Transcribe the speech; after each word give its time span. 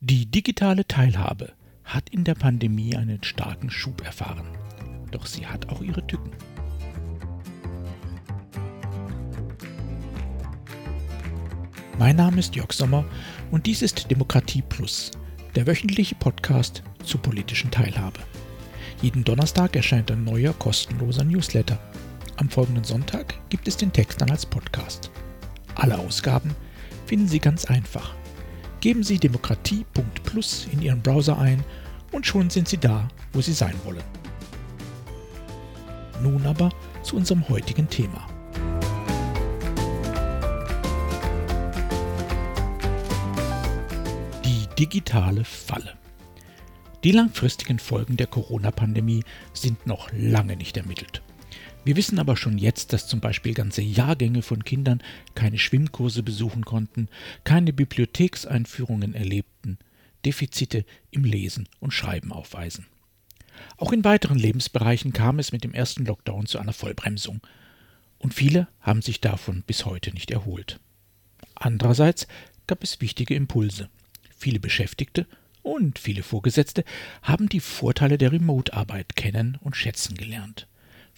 Die 0.00 0.26
digitale 0.26 0.86
Teilhabe 0.86 1.54
hat 1.82 2.08
in 2.10 2.22
der 2.22 2.36
Pandemie 2.36 2.94
einen 2.94 3.24
starken 3.24 3.68
Schub 3.68 4.04
erfahren. 4.04 4.46
Doch 5.10 5.26
sie 5.26 5.44
hat 5.44 5.70
auch 5.70 5.82
ihre 5.82 6.06
Tücken. 6.06 6.30
Mein 11.98 12.14
Name 12.14 12.38
ist 12.38 12.54
Jörg 12.54 12.72
Sommer 12.72 13.04
und 13.50 13.66
dies 13.66 13.82
ist 13.82 14.08
Demokratie 14.08 14.62
Plus, 14.62 15.10
der 15.56 15.66
wöchentliche 15.66 16.14
Podcast 16.14 16.84
zur 17.02 17.20
politischen 17.20 17.72
Teilhabe. 17.72 18.20
Jeden 19.02 19.24
Donnerstag 19.24 19.74
erscheint 19.74 20.12
ein 20.12 20.22
neuer 20.22 20.52
kostenloser 20.52 21.24
Newsletter. 21.24 21.76
Am 22.36 22.48
folgenden 22.48 22.84
Sonntag 22.84 23.34
gibt 23.48 23.66
es 23.66 23.76
den 23.76 23.92
Text 23.92 24.20
dann 24.20 24.30
als 24.30 24.46
Podcast. 24.46 25.10
Alle 25.74 25.98
Ausgaben 25.98 26.54
finden 27.04 27.26
Sie 27.26 27.40
ganz 27.40 27.64
einfach 27.64 28.14
Geben 28.80 29.02
Sie 29.02 29.18
demokratie.plus 29.18 30.68
in 30.72 30.82
Ihren 30.82 31.02
Browser 31.02 31.38
ein 31.38 31.64
und 32.12 32.26
schon 32.26 32.48
sind 32.48 32.68
Sie 32.68 32.78
da, 32.78 33.08
wo 33.32 33.40
Sie 33.40 33.52
sein 33.52 33.74
wollen. 33.84 34.04
Nun 36.22 36.46
aber 36.46 36.70
zu 37.02 37.16
unserem 37.16 37.48
heutigen 37.48 37.88
Thema. 37.88 38.26
Die 44.44 44.66
digitale 44.78 45.44
Falle. 45.44 45.94
Die 47.02 47.12
langfristigen 47.12 47.78
Folgen 47.78 48.16
der 48.16 48.26
Corona-Pandemie 48.26 49.24
sind 49.54 49.86
noch 49.86 50.08
lange 50.12 50.56
nicht 50.56 50.76
ermittelt. 50.76 51.22
Wir 51.84 51.96
wissen 51.96 52.18
aber 52.18 52.36
schon 52.36 52.58
jetzt, 52.58 52.92
dass 52.92 53.08
zum 53.08 53.20
Beispiel 53.20 53.54
ganze 53.54 53.82
Jahrgänge 53.82 54.42
von 54.42 54.64
Kindern 54.64 55.02
keine 55.34 55.58
Schwimmkurse 55.58 56.22
besuchen 56.22 56.64
konnten, 56.64 57.08
keine 57.44 57.72
Bibliothekseinführungen 57.72 59.14
erlebten, 59.14 59.78
Defizite 60.24 60.84
im 61.10 61.24
Lesen 61.24 61.68
und 61.80 61.92
Schreiben 61.92 62.32
aufweisen. 62.32 62.86
Auch 63.76 63.92
in 63.92 64.04
weiteren 64.04 64.38
Lebensbereichen 64.38 65.12
kam 65.12 65.38
es 65.38 65.52
mit 65.52 65.64
dem 65.64 65.74
ersten 65.74 66.04
Lockdown 66.04 66.46
zu 66.46 66.58
einer 66.58 66.72
Vollbremsung. 66.72 67.40
Und 68.18 68.34
viele 68.34 68.68
haben 68.80 69.02
sich 69.02 69.20
davon 69.20 69.62
bis 69.66 69.84
heute 69.84 70.12
nicht 70.12 70.30
erholt. 70.30 70.80
Andererseits 71.54 72.26
gab 72.66 72.82
es 72.82 73.00
wichtige 73.00 73.34
Impulse. 73.34 73.88
Viele 74.36 74.60
Beschäftigte 74.60 75.26
und 75.62 75.98
viele 75.98 76.22
Vorgesetzte 76.22 76.84
haben 77.22 77.48
die 77.48 77.60
Vorteile 77.60 78.18
der 78.18 78.32
Remote-Arbeit 78.32 79.16
kennen 79.16 79.58
und 79.60 79.76
schätzen 79.76 80.16
gelernt. 80.16 80.66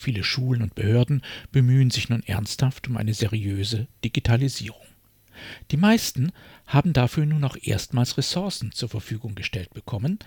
Viele 0.00 0.24
Schulen 0.24 0.62
und 0.62 0.74
Behörden 0.74 1.20
bemühen 1.52 1.90
sich 1.90 2.08
nun 2.08 2.22
ernsthaft 2.22 2.88
um 2.88 2.96
eine 2.96 3.12
seriöse 3.12 3.86
Digitalisierung. 4.02 4.80
Die 5.70 5.76
meisten 5.76 6.32
haben 6.64 6.94
dafür 6.94 7.26
nun 7.26 7.44
auch 7.44 7.58
erstmals 7.60 8.16
Ressourcen 8.16 8.72
zur 8.72 8.88
Verfügung 8.88 9.34
gestellt 9.34 9.74
bekommen. 9.74 10.18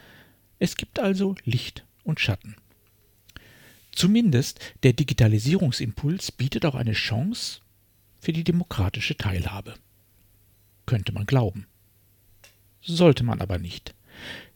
Es 0.59 0.77
gibt 0.77 0.99
also 0.99 1.33
Licht 1.43 1.87
und 2.03 2.19
Schatten. 2.19 2.55
Zumindest 3.91 4.59
der 4.83 4.93
Digitalisierungsimpuls 4.93 6.31
bietet 6.33 6.67
auch 6.67 6.75
eine 6.75 6.93
Chance 6.93 7.61
für 8.19 8.31
die 8.31 8.43
demokratische 8.43 9.17
Teilhabe. 9.17 9.73
Könnte 10.85 11.13
man 11.13 11.25
glauben. 11.25 11.65
Sollte 12.83 13.23
man 13.23 13.41
aber 13.41 13.57
nicht. 13.57 13.95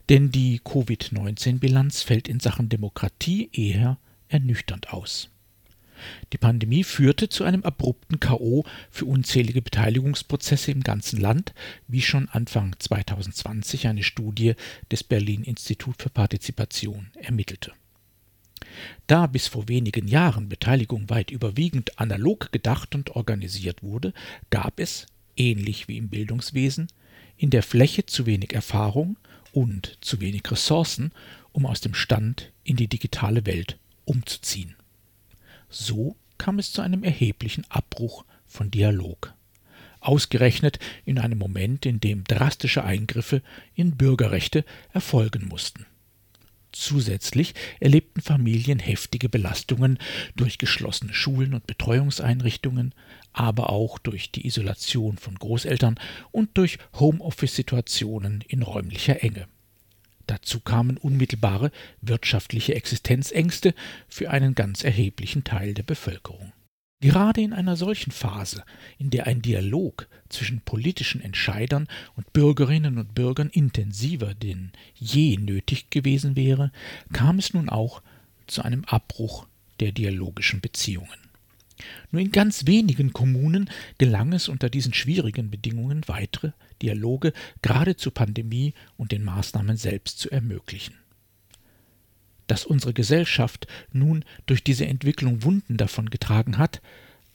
Denn 0.09 0.29
die 0.29 0.59
Covid-19-Bilanz 0.59 2.03
fällt 2.03 2.27
in 2.27 2.39
Sachen 2.39 2.69
Demokratie 2.69 3.49
eher 3.51 3.97
ernüchternd 4.29 4.93
aus. 4.93 5.29
Die 6.33 6.37
Pandemie 6.37 6.83
führte 6.83 7.29
zu 7.29 7.43
einem 7.43 7.63
abrupten 7.63 8.19
K.O. 8.19 8.63
für 8.91 9.05
unzählige 9.05 9.61
Beteiligungsprozesse 9.61 10.71
im 10.71 10.81
ganzen 10.81 11.19
Land, 11.19 11.53
wie 11.87 12.01
schon 12.01 12.29
Anfang 12.29 12.75
2020 12.77 13.87
eine 13.87 14.03
Studie 14.03 14.53
des 14.91 15.03
Berlin 15.03 15.43
Institut 15.43 16.01
für 16.01 16.09
Partizipation 16.09 17.09
ermittelte. 17.15 17.71
Da 19.07 19.27
bis 19.27 19.47
vor 19.47 19.67
wenigen 19.67 20.07
Jahren 20.07 20.49
Beteiligung 20.49 21.09
weit 21.09 21.31
überwiegend 21.31 21.99
analog 21.99 22.51
gedacht 22.51 22.95
und 22.95 23.11
organisiert 23.11 23.81
wurde, 23.81 24.13
gab 24.49 24.79
es, 24.79 25.07
ähnlich 25.35 25.87
wie 25.87 25.97
im 25.97 26.09
Bildungswesen, 26.09 26.87
in 27.37 27.49
der 27.49 27.63
Fläche 27.63 28.05
zu 28.05 28.25
wenig 28.25 28.53
Erfahrung 28.53 29.17
und 29.51 29.97
zu 30.01 30.19
wenig 30.19 30.43
Ressourcen, 30.49 31.11
um 31.53 31.65
aus 31.65 31.81
dem 31.81 31.93
Stand 31.93 32.51
in 32.63 32.75
die 32.75 32.87
digitale 32.87 33.45
Welt 33.45 33.77
umzuziehen. 34.07 34.75
So 35.69 36.15
kam 36.37 36.59
es 36.59 36.71
zu 36.71 36.81
einem 36.81 37.03
erheblichen 37.03 37.65
Abbruch 37.69 38.25
von 38.45 38.71
Dialog. 38.71 39.33
Ausgerechnet 39.99 40.79
in 41.05 41.19
einem 41.19 41.37
Moment, 41.37 41.85
in 41.85 41.99
dem 41.99 42.23
drastische 42.23 42.83
Eingriffe 42.83 43.41
in 43.75 43.97
Bürgerrechte 43.97 44.63
erfolgen 44.93 45.47
mussten. 45.47 45.85
Zusätzlich 46.71 47.55
erlebten 47.79 48.21
Familien 48.21 48.79
heftige 48.79 49.29
Belastungen 49.29 49.97
durch 50.35 50.57
geschlossene 50.57 51.13
Schulen 51.13 51.53
und 51.53 51.65
Betreuungseinrichtungen, 51.65 52.93
aber 53.33 53.71
auch 53.71 53.97
durch 53.97 54.31
die 54.31 54.45
Isolation 54.45 55.17
von 55.17 55.35
Großeltern 55.35 55.99
und 56.31 56.57
durch 56.57 56.77
Homeoffice-Situationen 56.93 58.43
in 58.47 58.61
räumlicher 58.61 59.23
Enge. 59.23 59.47
Dazu 60.27 60.59
kamen 60.59 60.97
unmittelbare 60.97 61.71
wirtschaftliche 62.01 62.75
Existenzängste 62.75 63.73
für 64.07 64.29
einen 64.29 64.55
ganz 64.55 64.83
erheblichen 64.83 65.43
Teil 65.43 65.73
der 65.73 65.83
Bevölkerung. 65.83 66.53
Gerade 66.99 67.41
in 67.41 67.53
einer 67.53 67.75
solchen 67.75 68.11
Phase, 68.11 68.63
in 68.97 69.11
der 69.11 69.27
ein 69.27 69.43
Dialog 69.43 70.07
zwischen 70.29 70.61
politischen 70.61 71.21
Entscheidern 71.21 71.87
und 72.15 72.33
Bürgerinnen 72.33 72.97
und 72.97 73.13
Bürgern 73.13 73.49
intensiver 73.49 74.33
denn 74.33 74.71
je 74.95 75.37
nötig 75.37 75.91
gewesen 75.91 76.35
wäre, 76.35 76.71
kam 77.13 77.37
es 77.37 77.53
nun 77.53 77.69
auch 77.69 78.01
zu 78.47 78.63
einem 78.63 78.83
Abbruch 78.85 79.45
der 79.79 79.91
dialogischen 79.91 80.59
Beziehungen. 80.59 81.26
Nur 82.11 82.21
in 82.21 82.31
ganz 82.31 82.65
wenigen 82.65 83.13
Kommunen 83.13 83.69
gelang 83.97 84.33
es 84.33 84.47
unter 84.47 84.69
diesen 84.69 84.93
schwierigen 84.93 85.49
Bedingungen 85.49 86.01
weitere 86.07 86.51
Dialoge 86.81 87.33
gerade 87.61 87.95
zur 87.95 88.13
Pandemie 88.13 88.73
und 88.97 89.11
den 89.11 89.23
Maßnahmen 89.23 89.77
selbst 89.77 90.19
zu 90.19 90.29
ermöglichen. 90.31 90.95
Dass 92.47 92.65
unsere 92.65 92.93
Gesellschaft 92.93 93.67
nun 93.91 94.23
durch 94.45 94.63
diese 94.63 94.85
Entwicklung 94.85 95.43
Wunden 95.43 95.77
davon 95.77 96.09
getragen 96.09 96.57
hat, 96.57 96.81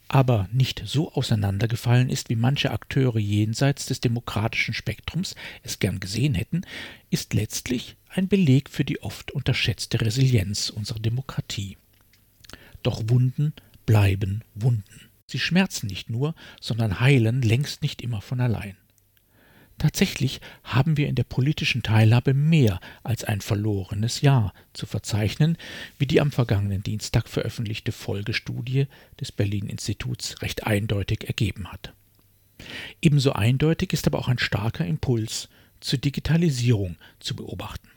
aber 0.08 0.48
nicht 0.52 0.82
so 0.84 1.12
auseinandergefallen 1.12 2.10
ist, 2.10 2.28
wie 2.28 2.36
manche 2.36 2.70
Akteure 2.70 3.18
jenseits 3.18 3.86
des 3.86 4.00
demokratischen 4.00 4.74
Spektrums 4.74 5.34
es 5.62 5.78
gern 5.78 6.00
gesehen 6.00 6.34
hätten, 6.34 6.62
ist 7.08 7.32
letztlich 7.32 7.96
ein 8.08 8.28
Beleg 8.28 8.68
für 8.68 8.84
die 8.84 9.02
oft 9.02 9.30
unterschätzte 9.30 10.00
Resilienz 10.00 10.68
unserer 10.68 10.98
Demokratie. 10.98 11.78
Doch 12.82 13.08
Wunden 13.08 13.54
bleiben 13.86 14.42
Wunden. 14.54 15.08
Sie 15.26 15.38
schmerzen 15.38 15.86
nicht 15.86 16.10
nur, 16.10 16.34
sondern 16.60 17.00
heilen 17.00 17.42
längst 17.42 17.82
nicht 17.82 18.02
immer 18.02 18.20
von 18.20 18.40
allein. 18.40 18.76
Tatsächlich 19.78 20.40
haben 20.62 20.96
wir 20.96 21.08
in 21.08 21.14
der 21.14 21.24
politischen 21.24 21.82
Teilhabe 21.82 22.34
mehr 22.34 22.78
als 23.02 23.24
ein 23.24 23.40
verlorenes 23.40 24.20
Jahr 24.20 24.52
zu 24.74 24.86
verzeichnen, 24.86 25.56
wie 25.98 26.06
die 26.06 26.20
am 26.20 26.30
vergangenen 26.30 26.82
Dienstag 26.82 27.28
veröffentlichte 27.28 27.90
Folgestudie 27.90 28.86
des 29.20 29.32
Berlin 29.32 29.66
Instituts 29.66 30.40
recht 30.42 30.66
eindeutig 30.66 31.26
ergeben 31.26 31.72
hat. 31.72 31.94
Ebenso 33.00 33.32
eindeutig 33.32 33.92
ist 33.92 34.06
aber 34.06 34.18
auch 34.18 34.28
ein 34.28 34.38
starker 34.38 34.86
Impuls 34.86 35.48
zur 35.80 35.98
Digitalisierung 35.98 36.96
zu 37.18 37.34
beobachten. 37.34 37.88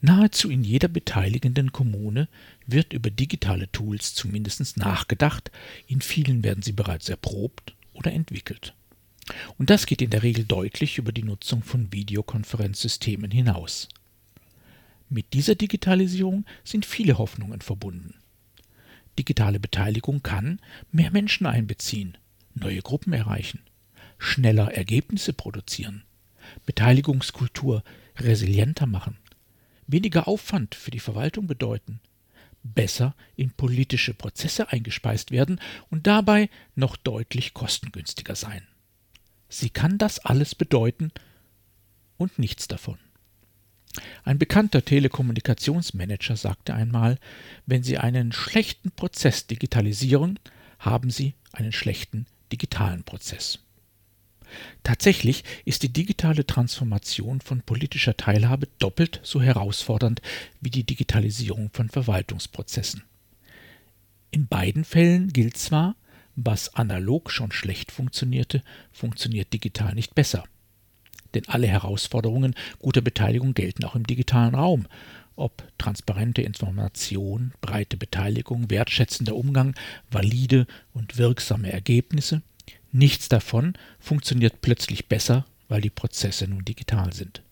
Nahezu 0.00 0.50
in 0.50 0.64
jeder 0.64 0.88
beteiligenden 0.88 1.72
Kommune 1.72 2.28
wird 2.66 2.92
über 2.92 3.10
digitale 3.10 3.70
Tools 3.72 4.14
zumindest 4.14 4.76
nachgedacht, 4.76 5.50
in 5.86 6.00
vielen 6.00 6.44
werden 6.44 6.62
sie 6.62 6.72
bereits 6.72 7.08
erprobt 7.08 7.74
oder 7.92 8.12
entwickelt. 8.12 8.74
Und 9.58 9.70
das 9.70 9.86
geht 9.86 10.02
in 10.02 10.10
der 10.10 10.22
Regel 10.22 10.44
deutlich 10.44 10.98
über 10.98 11.12
die 11.12 11.22
Nutzung 11.22 11.62
von 11.62 11.92
Videokonferenzsystemen 11.92 13.30
hinaus. 13.30 13.88
Mit 15.08 15.32
dieser 15.34 15.54
Digitalisierung 15.54 16.46
sind 16.64 16.86
viele 16.86 17.18
Hoffnungen 17.18 17.60
verbunden. 17.60 18.14
Digitale 19.18 19.60
Beteiligung 19.60 20.22
kann 20.22 20.58
mehr 20.90 21.10
Menschen 21.10 21.46
einbeziehen, 21.46 22.16
neue 22.54 22.80
Gruppen 22.80 23.12
erreichen, 23.12 23.60
schneller 24.18 24.72
Ergebnisse 24.72 25.34
produzieren, 25.34 26.02
Beteiligungskultur 26.64 27.84
resilienter 28.16 28.86
machen, 28.86 29.18
weniger 29.92 30.28
Aufwand 30.28 30.74
für 30.74 30.90
die 30.90 31.00
Verwaltung 31.00 31.46
bedeuten, 31.46 32.00
besser 32.62 33.14
in 33.36 33.50
politische 33.50 34.14
Prozesse 34.14 34.70
eingespeist 34.70 35.30
werden 35.30 35.60
und 35.90 36.06
dabei 36.06 36.48
noch 36.74 36.96
deutlich 36.96 37.54
kostengünstiger 37.54 38.34
sein. 38.34 38.66
Sie 39.48 39.70
kann 39.70 39.98
das 39.98 40.18
alles 40.18 40.54
bedeuten 40.54 41.12
und 42.16 42.38
nichts 42.38 42.68
davon. 42.68 42.98
Ein 44.24 44.38
bekannter 44.38 44.84
Telekommunikationsmanager 44.84 46.36
sagte 46.36 46.74
einmal, 46.74 47.18
wenn 47.66 47.82
Sie 47.82 47.98
einen 47.98 48.32
schlechten 48.32 48.90
Prozess 48.90 49.46
digitalisieren, 49.46 50.38
haben 50.78 51.10
Sie 51.10 51.34
einen 51.52 51.72
schlechten 51.72 52.26
digitalen 52.50 53.04
Prozess. 53.04 53.58
Tatsächlich 54.82 55.44
ist 55.64 55.82
die 55.82 55.92
digitale 55.92 56.46
Transformation 56.46 57.40
von 57.40 57.62
politischer 57.62 58.16
Teilhabe 58.16 58.68
doppelt 58.78 59.20
so 59.22 59.40
herausfordernd 59.40 60.20
wie 60.60 60.70
die 60.70 60.84
Digitalisierung 60.84 61.70
von 61.72 61.88
Verwaltungsprozessen. 61.88 63.02
In 64.30 64.46
beiden 64.46 64.84
Fällen 64.84 65.32
gilt 65.32 65.56
zwar, 65.56 65.94
was 66.36 66.74
analog 66.74 67.30
schon 67.30 67.52
schlecht 67.52 67.92
funktionierte, 67.92 68.62
funktioniert 68.90 69.52
digital 69.52 69.94
nicht 69.94 70.14
besser. 70.14 70.44
Denn 71.34 71.48
alle 71.48 71.66
Herausforderungen 71.66 72.54
guter 72.78 73.00
Beteiligung 73.00 73.54
gelten 73.54 73.84
auch 73.84 73.94
im 73.94 74.06
digitalen 74.06 74.54
Raum. 74.54 74.86
Ob 75.34 75.66
transparente 75.78 76.42
Information, 76.42 77.52
breite 77.60 77.96
Beteiligung, 77.96 78.70
wertschätzender 78.70 79.34
Umgang, 79.34 79.74
valide 80.10 80.66
und 80.92 81.16
wirksame 81.16 81.72
Ergebnisse, 81.72 82.42
nichts 82.92 83.28
davon 83.28 83.74
funktioniert 83.98 84.60
plötzlich 84.60 85.06
besser, 85.06 85.46
weil 85.68 85.80
die 85.80 85.90
Prozesse 85.90 86.46
nun 86.46 86.64
digital 86.64 87.12
sind. 87.12 87.42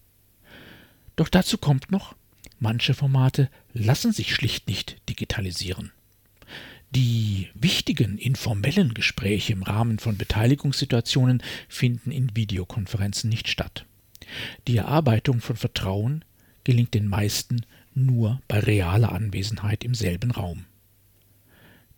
Doch 1.17 1.29
dazu 1.29 1.59
kommt 1.59 1.91
noch, 1.91 2.15
manche 2.59 2.95
Formate 2.95 3.51
lassen 3.73 4.13
sich 4.13 4.35
schlicht 4.35 4.69
nicht 4.69 4.97
digitalisieren. 5.09 5.93
Die 6.91 7.49
wichtigen 7.55 8.19
informellen 8.19 8.95
Gespräche 8.95 9.53
im 9.53 9.63
Rahmen 9.63 9.99
von 9.99 10.17
Beteiligungssituationen 10.17 11.43
finden 11.69 12.11
in 12.11 12.35
Videokonferenzen 12.35 13.31
nicht 13.31 13.49
statt. 13.49 13.87
Die 14.67 14.77
Erarbeitung 14.77 15.41
von 15.41 15.57
Vertrauen 15.57 16.25
gelingt 16.65 16.95
den 16.95 17.07
meisten 17.07 17.65
nur 17.95 18.41
bei 18.49 18.59
realer 18.59 19.13
Anwesenheit 19.13 19.85
im 19.85 19.95
selben 19.95 20.31
Raum. 20.31 20.65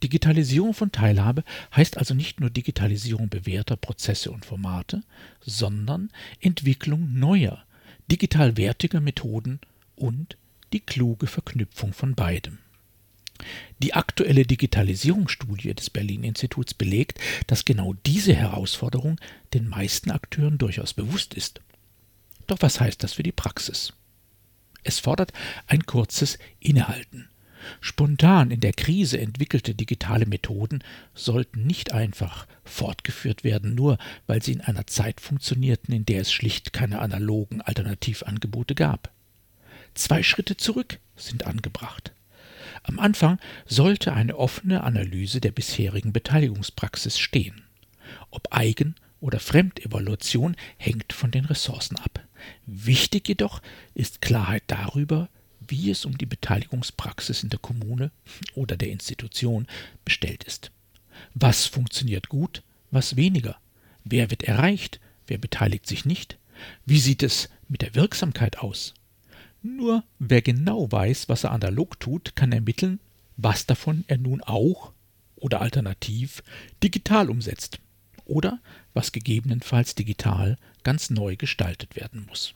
Digitalisierung 0.03 0.75
von 0.75 0.93
Teilhabe 0.93 1.45
heißt 1.75 1.99
also 1.99 2.15
nicht 2.15 2.41
nur 2.41 2.51
Digitalisierung 2.51 3.29
bewährter 3.29 3.77
Prozesse 3.77 4.31
und 4.31 4.45
Formate, 4.45 5.03
sondern 5.41 6.11
Entwicklung 6.41 7.19
neuer, 7.19 7.65
digital 8.11 8.57
wertiger 8.57 9.01
Methoden 9.01 9.61
und 9.97 10.37
die 10.73 10.81
kluge 10.81 11.27
Verknüpfung 11.27 11.93
von 11.93 12.15
beidem. 12.15 12.59
Die 13.81 13.95
aktuelle 13.95 14.45
Digitalisierungsstudie 14.45 15.75
des 15.75 15.91
Berlin-Instituts 15.91 16.75
belegt, 16.75 17.19
dass 17.47 17.65
genau 17.65 17.95
diese 18.07 18.35
Herausforderung 18.35 19.21
den 19.55 19.69
meisten 19.69 20.11
Akteuren 20.11 20.59
durchaus 20.59 20.95
bewusst 20.95 21.35
ist. 21.35 21.61
Doch 22.47 22.59
was 22.61 22.81
heißt 22.81 23.03
das 23.03 23.15
für 23.15 23.23
die 23.23 23.33
Praxis? 23.33 23.93
Es 24.85 24.99
fordert 24.99 25.33
ein 25.67 25.87
kurzes 25.87 26.39
Innehalten. 26.61 27.29
Spontan 27.81 28.51
in 28.51 28.61
der 28.61 28.73
Krise 28.73 29.19
entwickelte 29.21 29.75
digitale 29.75 30.27
Methoden 30.27 30.83
sollten 31.15 31.67
nicht 31.67 31.93
einfach 31.93 32.47
fortgeführt 32.65 33.45
werden, 33.45 33.75
nur 33.75 33.99
weil 34.27 34.43
sie 34.43 34.53
in 34.53 34.61
einer 34.61 34.87
Zeit 34.87 35.21
funktionierten, 35.21 35.95
in 35.95 36.05
der 36.05 36.23
es 36.23 36.33
schlicht 36.33 36.73
keine 36.73 37.01
analogen 37.01 37.61
Alternativangebote 37.61 38.75
gab. 38.75 39.11
Zwei 39.95 40.23
Schritte 40.23 40.57
zurück 40.57 40.99
sind 41.17 41.47
angebracht. 41.47 42.13
Am 42.85 42.99
Anfang 42.99 43.39
sollte 43.67 44.13
eine 44.13 44.37
offene 44.37 44.83
Analyse 44.83 45.41
der 45.41 45.53
bisherigen 45.53 46.13
Beteiligungspraxis 46.13 47.19
stehen. 47.19 47.63
Ob 48.31 48.49
Eigen- 48.51 48.97
oder 49.21 49.39
Fremdevaluation 49.39 50.57
hängt 50.79 51.13
von 51.13 51.31
den 51.31 51.45
Ressourcen 51.45 51.97
ab. 51.97 52.21
Wichtig 52.67 53.29
jedoch 53.29 53.63
ist 53.95 54.21
Klarheit 54.21 54.65
darüber, 54.67 55.29
wie 55.69 55.91
es 55.91 56.05
um 56.05 56.17
die 56.19 56.27
Beteiligungspraxis 56.27 57.43
in 57.43 57.51
der 57.51 57.59
Kommune 57.59 58.11
oder 58.55 58.77
der 58.77 58.91
Institution 58.91 59.67
bestellt 60.05 60.45
ist. 60.45 60.71
Was 61.35 61.67
funktioniert 61.67 62.29
gut, 62.29 62.63
was 62.91 63.17
weniger? 63.17 63.57
Wer 64.05 64.31
wird 64.31 64.43
erreicht? 64.43 65.01
Wer 65.27 65.39
beteiligt 65.39 65.87
sich 65.87 66.05
nicht? 66.05 66.39
Wie 66.85 66.99
sieht 66.99 67.23
es 67.23 67.49
mit 67.69 67.83
der 67.83 67.95
Wirksamkeit 67.95 68.59
aus? 68.59 68.95
Nur 69.63 70.05
wer 70.19 70.43
genau 70.43 70.91
weiß, 70.91 71.29
was 71.29 71.45
er 71.45 71.53
analog 71.53 72.01
tut, 72.01 72.35
kann 72.35 72.53
ermitteln, 72.53 73.01
was 73.37 73.67
davon 73.67 74.05
er 74.09 74.19
nun 74.19 74.43
auch 74.43 74.93
oder 75.37 75.61
alternativ 75.61 76.43
digital 76.83 77.31
umsetzt 77.31 77.79
oder 78.25 78.61
was 78.95 79.13
gegebenenfalls 79.13 79.95
digital 79.95 80.57
ganz 80.83 81.11
neu 81.11 81.37
gestaltet 81.37 81.97
werden 81.97 82.27
muss. 82.27 82.55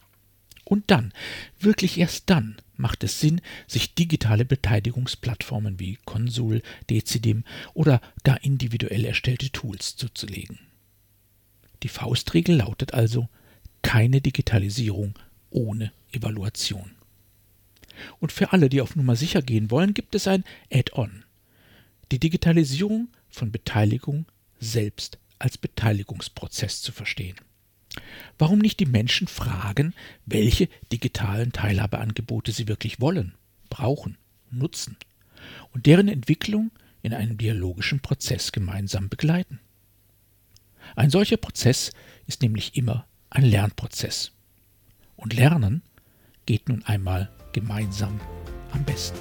Und 0.69 0.91
dann, 0.91 1.13
wirklich 1.61 1.97
erst 1.97 2.29
dann, 2.29 2.57
macht 2.77 3.05
es 3.05 3.21
Sinn, 3.21 3.41
sich 3.69 3.95
digitale 3.95 4.45
Beteiligungsplattformen 4.45 5.79
wie 5.79 5.97
Consul, 6.05 6.61
Decidim 6.91 7.45
oder 7.73 8.01
gar 8.25 8.43
individuell 8.43 9.05
erstellte 9.05 9.51
Tools 9.51 9.95
zuzulegen. 9.95 10.59
Die 11.85 11.89
Faustregel 11.89 12.57
lautet 12.57 12.95
also 12.95 13.29
keine 13.83 14.21
Digitalisierung 14.21 15.15
ohne 15.51 15.93
Evaluation. 16.11 16.91
Und 18.19 18.33
für 18.33 18.53
alle, 18.53 18.69
die 18.69 18.81
auf 18.81 18.97
Nummer 18.97 19.15
sicher 19.15 19.43
gehen 19.43 19.71
wollen, 19.71 19.95
gibt 19.95 20.17
es 20.17 20.27
ein 20.27 20.43
Add-on. 20.73 21.23
Die 22.11 22.19
Digitalisierung 22.19 23.07
von 23.31 23.53
Beteiligung 23.53 24.27
selbst 24.59 25.19
als 25.39 25.59
Beteiligungsprozess 25.59 26.83
zu 26.83 26.91
verstehen. 26.91 27.37
Warum 28.39 28.59
nicht 28.59 28.81
die 28.81 28.87
Menschen 28.87 29.29
fragen, 29.29 29.95
welche 30.25 30.69
digitalen 30.93 31.53
Teilhabeangebote 31.53 32.53
sie 32.53 32.69
wirklich 32.69 33.01
wollen, 33.01 33.35
brauchen, 33.71 34.19
nutzen 34.51 34.97
und 35.73 35.87
deren 35.87 36.09
Entwicklung 36.09 36.71
in 37.03 37.15
einem 37.15 37.39
dialogischen 37.39 38.01
Prozess 38.01 38.53
gemeinsam 38.53 39.09
begleiten? 39.09 39.61
Ein 40.95 41.11
solcher 41.11 41.37
Prozess 41.37 41.91
ist 42.27 42.43
nämlich 42.43 42.77
immer 42.77 43.07
ein 43.31 43.45
Lernprozess. 43.45 44.33
Und 45.17 45.35
Lernen 45.35 45.83
geht 46.45 46.69
nun 46.69 46.85
einmal 46.85 47.31
gemeinsam 47.53 48.21
am 48.73 48.85
besten. 48.85 49.19